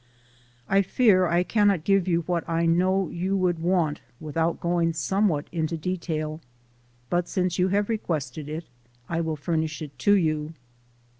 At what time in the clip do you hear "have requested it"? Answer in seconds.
7.67-8.65